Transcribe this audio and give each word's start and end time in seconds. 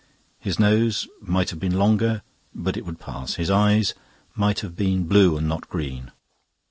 His 0.39 0.57
nose 0.59 1.07
might 1.21 1.51
have 1.51 1.59
been 1.59 1.77
longer, 1.77 2.23
but 2.55 2.75
it 2.75 2.87
would 2.87 2.99
pass. 2.99 3.35
His 3.35 3.51
eyes 3.51 3.93
might 4.33 4.61
have 4.61 4.75
been 4.75 5.03
blue 5.05 5.37
and 5.37 5.47
not 5.47 5.69
green. 5.69 6.11